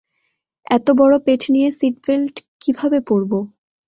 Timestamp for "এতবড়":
0.67-1.15